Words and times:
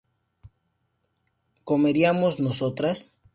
¿comeríamos 1.69 2.33
nosotras? 2.39 2.97